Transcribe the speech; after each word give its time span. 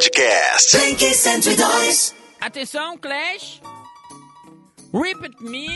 Podcast. 0.00 0.76
Blink 0.76 1.00
102. 1.14 2.14
Atenção, 2.38 2.98
Clash. 2.98 3.62
Repeat 4.92 5.40
me. 5.42 5.68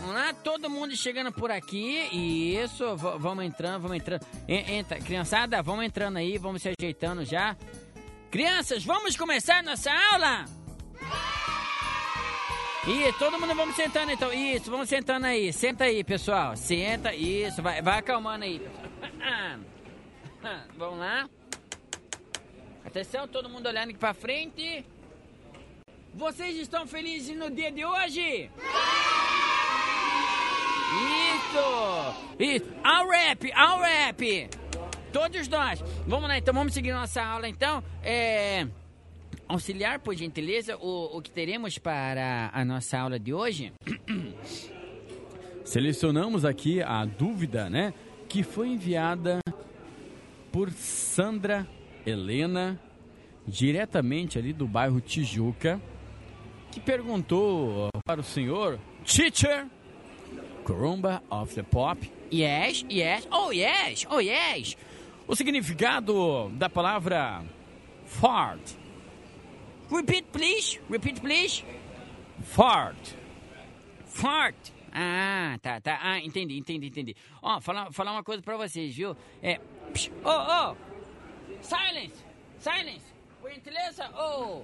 Vamos 0.00 0.14
lá, 0.14 0.34
todo 0.34 0.68
mundo 0.68 0.94
chegando 0.94 1.32
por 1.32 1.50
aqui. 1.50 2.00
Isso, 2.62 2.94
v- 2.96 3.16
vamos 3.18 3.42
entrando, 3.46 3.80
vamos 3.80 3.96
entrando. 3.96 4.26
En- 4.46 4.74
Entra, 4.80 4.98
criançada, 4.98 5.62
vamos 5.62 5.86
entrando 5.86 6.18
aí, 6.18 6.36
vamos 6.36 6.60
se 6.60 6.70
ajeitando 6.78 7.24
já. 7.24 7.56
Crianças, 8.30 8.84
vamos 8.84 9.16
começar 9.16 9.62
nossa 9.62 9.90
aula? 10.12 10.44
Isso, 12.86 13.18
todo 13.18 13.40
mundo 13.40 13.54
vamos 13.54 13.74
sentando 13.74 14.12
então. 14.12 14.30
Isso, 14.34 14.70
vamos 14.70 14.86
sentando 14.86 15.24
aí. 15.24 15.50
Senta 15.50 15.84
aí, 15.84 16.04
pessoal. 16.04 16.54
Senta, 16.58 17.14
isso, 17.14 17.62
vai, 17.62 17.80
vai 17.80 18.00
acalmando 18.00 18.44
aí. 18.44 18.60
vamos 20.76 20.98
lá. 20.98 21.26
Atenção, 22.84 23.28
todo 23.28 23.48
mundo 23.48 23.66
olhando 23.66 23.90
aqui 23.90 23.98
pra 23.98 24.14
frente. 24.14 24.84
Vocês 26.14 26.56
estão 26.56 26.86
felizes 26.86 27.36
no 27.36 27.50
dia 27.50 27.70
de 27.70 27.84
hoje? 27.84 28.50
Isso! 31.30 32.38
Isso! 32.38 32.66
Ao 32.82 33.08
rap! 33.08 33.52
Ao 33.52 33.80
rap! 33.80 34.50
Todos 35.12 35.46
nós! 35.48 35.80
Vamos 36.06 36.28
lá, 36.28 36.38
então 36.38 36.52
vamos 36.52 36.74
seguir 36.74 36.92
nossa 36.92 37.22
aula 37.22 37.48
então. 37.48 37.82
É... 38.02 38.66
Auxiliar, 39.46 39.98
por 39.98 40.14
gentileza, 40.14 40.76
o, 40.76 41.18
o 41.18 41.22
que 41.22 41.30
teremos 41.30 41.78
para 41.78 42.50
a 42.52 42.64
nossa 42.64 42.98
aula 42.98 43.18
de 43.18 43.34
hoje? 43.34 43.72
Selecionamos 45.64 46.44
aqui 46.44 46.82
a 46.82 47.04
dúvida, 47.04 47.68
né? 47.68 47.92
Que 48.28 48.42
foi 48.42 48.68
enviada 48.68 49.38
por 50.50 50.70
Sandra 50.70 51.68
Helena, 52.06 52.80
diretamente 53.46 54.38
ali 54.38 54.52
do 54.52 54.66
bairro 54.66 55.00
Tijuca, 55.00 55.80
que 56.70 56.80
perguntou 56.80 57.88
para 58.04 58.20
o 58.20 58.24
senhor 58.24 58.78
Teacher 59.04 59.66
Corumba 60.64 61.22
of 61.30 61.54
the 61.54 61.62
Pop 61.62 62.10
Yes, 62.32 62.84
yes, 62.88 63.26
oh 63.30 63.50
yes, 63.52 64.06
oh 64.08 64.20
yes! 64.20 64.76
o 65.30 65.36
significado 65.36 66.48
da 66.54 66.68
palavra 66.68 67.44
fart. 68.04 68.60
Repeat, 69.88 70.26
please, 70.32 70.80
repeat, 70.90 71.20
please. 71.20 71.64
Fart. 72.42 73.14
Fart. 74.06 74.56
Ah, 74.92 75.56
tá, 75.62 75.80
tá. 75.80 76.00
Ah, 76.02 76.18
entendi, 76.18 76.58
entendi, 76.58 76.88
entendi. 76.88 77.16
Ó, 77.40 77.60
falar, 77.60 77.92
falar 77.92 78.10
uma 78.10 78.24
coisa 78.24 78.42
pra 78.42 78.56
vocês, 78.56 78.94
viu? 78.94 79.16
É. 79.40 79.60
Ô, 80.24 80.30
ô! 80.30 80.76
Silence! 81.62 82.24
Silence! 82.58 83.04
Por 83.40 83.50
gentileza, 83.50 84.08
ô! 84.16 84.62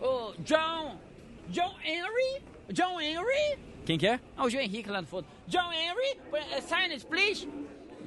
Ô, 0.00 0.34
John! 0.40 0.98
John 1.48 1.74
Henry? 1.84 2.42
John 2.72 3.00
Henry? 3.00 3.58
Quem 3.84 3.98
que 3.98 4.06
é? 4.06 4.18
Ah, 4.36 4.44
o 4.44 4.50
João 4.50 4.62
Henrique 4.62 4.88
lá 4.88 5.02
no 5.02 5.06
fundo. 5.06 5.26
John 5.46 5.70
Henry? 5.72 6.18
eh, 6.52 6.60
Silence, 6.62 7.04
please! 7.06 7.48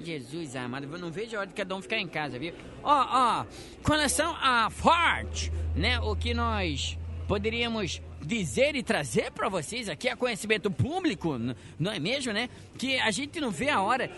Jesus 0.03 0.55
amado, 0.55 0.87
eu 0.91 0.99
não 0.99 1.11
vejo 1.11 1.35
a 1.35 1.39
hora 1.39 1.47
de 1.47 1.53
cada 1.55 1.75
um 1.75 1.81
ficar 1.81 1.97
em 1.97 2.07
casa, 2.07 2.37
viu? 2.37 2.53
Ó, 2.83 3.05
ó, 3.09 3.45
com 3.83 3.91
relação 3.93 4.35
a 4.39 4.69
fart, 4.69 5.49
né? 5.75 5.99
O 5.99 6.15
que 6.15 6.33
nós 6.33 6.97
poderíamos 7.27 8.01
dizer 8.21 8.75
e 8.75 8.83
trazer 8.83 9.31
pra 9.31 9.49
vocês 9.49 9.89
aqui 9.89 10.07
a 10.09 10.15
conhecimento 10.15 10.69
público, 10.69 11.37
não 11.79 11.91
é 11.91 11.99
mesmo, 11.99 12.31
né? 12.31 12.49
Que 12.77 12.99
a 12.99 13.09
gente 13.11 13.39
não 13.39 13.49
vê 13.51 13.69
a 13.69 13.81
hora 13.81 14.11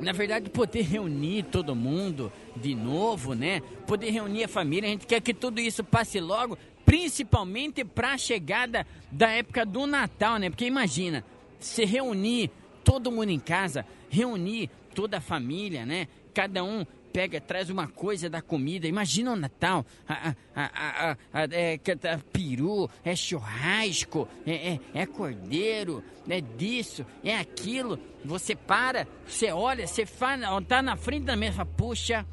na 0.00 0.12
verdade, 0.12 0.50
poder 0.50 0.82
reunir 0.82 1.44
todo 1.44 1.74
mundo 1.74 2.32
de 2.56 2.74
novo, 2.74 3.34
né? 3.34 3.60
Poder 3.86 4.10
reunir 4.10 4.44
a 4.44 4.48
família, 4.48 4.88
a 4.88 4.92
gente 4.92 5.06
quer 5.06 5.20
que 5.20 5.34
tudo 5.34 5.60
isso 5.60 5.82
passe 5.84 6.20
logo, 6.20 6.58
principalmente 6.84 7.84
para 7.84 8.12
a 8.12 8.18
chegada 8.18 8.86
da 9.10 9.30
época 9.30 9.64
do 9.64 9.86
Natal, 9.86 10.38
né? 10.38 10.50
Porque 10.50 10.66
imagina, 10.66 11.24
se 11.58 11.84
reunir 11.84 12.50
todo 12.82 13.10
mundo 13.10 13.30
em 13.30 13.38
casa, 13.38 13.86
reunir 14.10 14.70
toda 14.94 15.18
a 15.18 15.20
família, 15.20 15.86
né? 15.86 16.08
Cada 16.32 16.62
um 16.62 16.84
pega, 17.14 17.40
traz 17.40 17.70
uma 17.70 17.86
coisa 17.86 18.28
da 18.28 18.42
comida. 18.42 18.88
Imagina 18.88 19.32
o 19.32 19.36
Natal, 19.36 19.86
a, 20.08 20.34
a, 20.56 21.16
a, 21.32 21.42
é, 21.52 21.78
tá 21.78 22.20
peru, 22.32 22.90
é 23.04 23.14
churrasco, 23.14 24.28
é, 24.44 24.72
é, 24.72 24.80
é 24.92 25.06
cordeiro, 25.06 26.02
é 26.28 26.40
disso, 26.40 27.06
é 27.22 27.38
aquilo. 27.38 28.00
Você 28.24 28.56
para, 28.56 29.06
você 29.24 29.52
olha, 29.52 29.86
você 29.86 30.04
fala, 30.04 30.60
tá 30.62 30.82
na 30.82 30.96
frente 30.96 31.26
da 31.26 31.36
mesa, 31.36 31.64
puxa, 31.64 32.26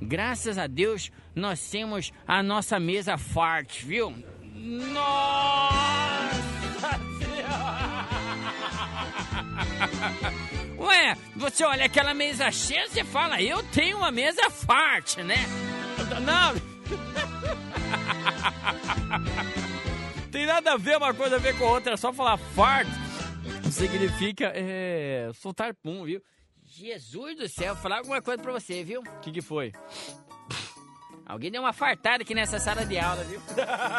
graças 0.00 0.58
a 0.58 0.66
Deus 0.66 1.10
nós 1.34 1.70
temos 1.70 2.12
a 2.26 2.42
nossa 2.42 2.78
mesa 2.78 3.16
forte, 3.16 3.86
viu? 3.86 4.12
Nossa 4.54 5.67
você 11.58 11.64
olha 11.64 11.86
aquela 11.86 12.14
mesa 12.14 12.52
cheia, 12.52 12.88
você 12.88 13.02
fala, 13.02 13.42
eu 13.42 13.60
tenho 13.72 13.96
uma 13.96 14.12
mesa 14.12 14.48
forte, 14.48 15.24
né? 15.24 15.44
Não. 16.24 16.54
Tem 20.30 20.46
nada 20.46 20.74
a 20.74 20.76
ver 20.76 20.98
uma 20.98 21.12
coisa 21.12 21.34
a 21.34 21.38
ver 21.40 21.58
com 21.58 21.64
a 21.66 21.70
outra, 21.72 21.94
é 21.94 21.96
só 21.96 22.12
falar 22.12 22.36
fart. 22.36 22.86
Significa 23.72 24.52
é, 24.54 25.32
soltar 25.34 25.74
pum, 25.74 26.04
viu? 26.04 26.22
Jesus 26.64 27.36
do 27.36 27.48
céu, 27.48 27.74
vou 27.74 27.82
falar 27.82 27.98
alguma 27.98 28.22
coisa 28.22 28.40
pra 28.40 28.52
você, 28.52 28.84
viu? 28.84 29.00
O 29.00 29.20
que, 29.20 29.32
que 29.32 29.42
foi? 29.42 29.72
Alguém 31.26 31.50
deu 31.50 31.62
uma 31.62 31.72
fartada 31.72 32.22
aqui 32.22 32.36
nessa 32.36 32.60
sala 32.60 32.86
de 32.86 33.00
aula, 33.00 33.24
viu? 33.24 33.40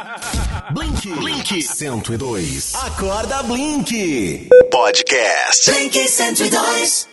Blink. 0.72 1.14
Blink 1.14 1.62
102. 1.62 2.76
Acorda, 2.76 3.44
Blink. 3.44 4.48
Podcast. 4.72 5.70
Blink 5.72 6.08
102. 6.08 7.09